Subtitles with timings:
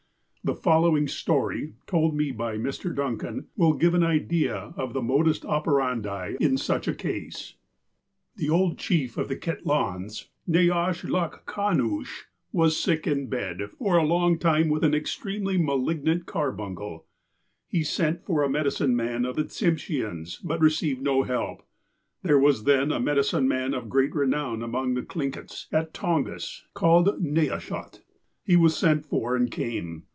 [0.43, 2.95] The following story, told me by Mr.
[2.95, 7.53] Duncan, will give an idea of the modus operandi in such a case:
[8.37, 14.69] "The old chief of the Kitlahns, Neyahshlakahnoosh,^ was sick in bed for a long time
[14.69, 17.05] with an extremely ma lignant carbuncle.
[17.67, 21.61] He sent for a medicine man of the Tsimsheans, but received no help.
[22.23, 27.21] There was then a medicine man of great renown among the Thlingits, at Tongas, called
[27.21, 28.01] Neyahshot.
[28.43, 30.07] He was sent for, and came.